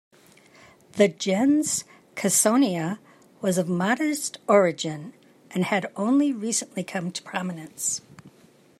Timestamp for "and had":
5.51-5.91